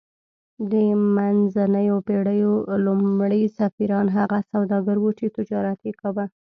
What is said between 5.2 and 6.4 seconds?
تجارت یې کاوه